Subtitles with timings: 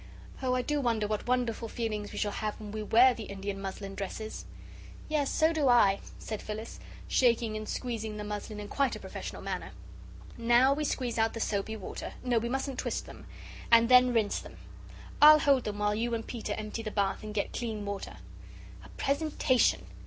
[0.41, 3.61] "Oh, I do wonder what wonderful feelings we shall have when we WEAR the Indian
[3.61, 4.45] muslin dresses!"
[5.07, 9.43] "Yes, so do I," said Phyllis, shaking and squeezing the muslin in quite a professional
[9.43, 9.73] manner.
[10.39, 12.13] "NOW we squeeze out the soapy water.
[12.23, 13.27] NO we mustn't twist them
[13.71, 14.57] and then rinse them.
[15.21, 18.17] I'll hold them while you and Peter empty the bath and get clean water."
[18.83, 19.85] "A presentation!